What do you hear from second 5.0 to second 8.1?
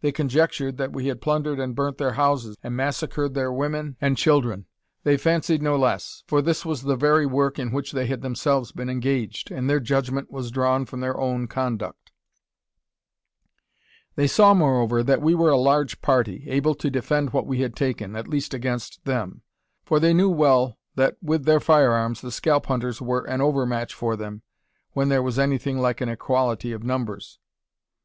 They fancied no less; for this was the very work in which they